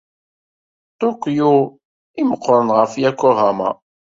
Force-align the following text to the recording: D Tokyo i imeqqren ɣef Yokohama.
D 0.89 0.95
Tokyo 0.99 1.51
i 1.69 1.73
imeqqren 2.21 2.69
ɣef 2.77 2.91
Yokohama. 3.03 3.69